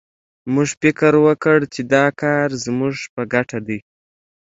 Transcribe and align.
موږ 0.53 0.69
فکر 0.81 1.13
وکړ 1.25 1.57
چې 1.73 1.81
دا 1.93 2.05
کار 2.21 2.47
زموږ 2.65 2.95
په 3.13 3.21
ګټه 3.33 3.59
دی 3.67 3.79